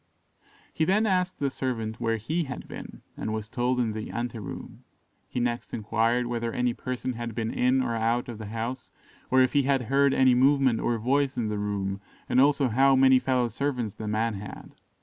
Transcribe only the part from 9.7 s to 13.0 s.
heard any movement or voice in the room, and also how